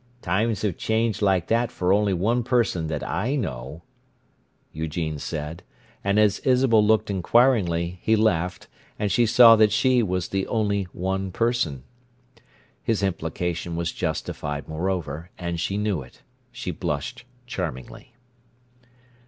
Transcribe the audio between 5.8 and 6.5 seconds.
And as